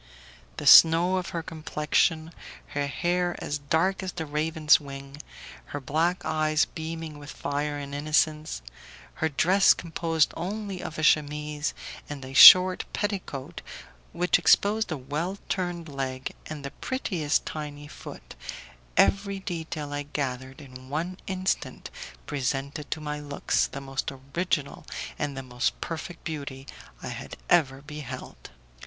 The 0.57 0.65
snow 0.65 1.17
of 1.17 1.29
her 1.29 1.43
complexion, 1.43 2.33
her 2.69 2.87
hair 2.87 3.35
as 3.37 3.59
dark 3.59 4.01
as 4.01 4.13
the 4.13 4.25
raven's 4.25 4.79
wing, 4.79 5.17
her 5.65 5.79
black 5.79 6.25
eyes 6.25 6.65
beaming 6.65 7.19
with 7.19 7.29
fire 7.29 7.77
and 7.77 7.93
innocence, 7.93 8.63
her 9.21 9.29
dress 9.29 9.75
composed 9.75 10.33
only 10.35 10.81
of 10.81 10.97
a 10.97 11.03
chemise 11.03 11.75
and 12.09 12.25
a 12.25 12.33
short 12.33 12.83
petticoat 12.93 13.61
which 14.11 14.39
exposed 14.39 14.91
a 14.91 14.97
well 14.97 15.37
turned 15.49 15.87
leg 15.87 16.33
and 16.47 16.65
the 16.65 16.71
prettiest 16.71 17.45
tiny 17.45 17.87
foot, 17.87 18.33
every 18.97 19.37
detail 19.37 19.93
I 19.93 20.01
gathered 20.01 20.61
in 20.61 20.89
one 20.89 21.19
instant 21.27 21.91
presented 22.25 22.89
to 22.89 22.99
my 23.01 23.19
looks 23.19 23.67
the 23.67 23.81
most 23.81 24.11
original 24.35 24.83
and 25.19 25.37
the 25.37 25.43
most 25.43 25.79
perfect 25.79 26.23
beauty 26.23 26.65
I 27.03 27.09
had 27.09 27.37
ever 27.51 27.83
beheld. 27.83 28.49